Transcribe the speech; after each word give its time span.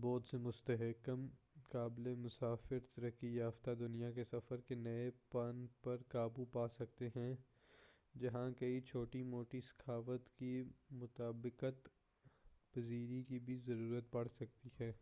بہت 0.00 0.26
سے 0.26 0.36
مستحکم 0.36 1.26
قابل 1.70 2.14
مسافر 2.14 2.78
ترقی 2.94 3.34
یافتہ 3.34 3.70
دنیا 3.80 4.10
کے 4.12 4.24
سفر 4.24 4.60
کے 4.60 4.74
نئے 4.74 5.10
پن 5.28 5.64
پر 5.82 6.02
قابو 6.08 6.44
پا 6.44 6.66
چکے 6.68 7.08
ہیں 7.16 7.34
جہاں 8.14 8.48
کئی 8.50 8.80
چھوٹی 8.80 9.22
موٹی 9.24 9.60
ثقافت 9.60 10.28
کی 10.38 10.52
مطابقت 10.94 11.88
پذیری 12.74 13.22
کی 13.22 13.38
بھی 13.38 13.56
ضرورت 13.58 14.10
پڑسکتی 14.10 14.68
ہے 14.80 14.92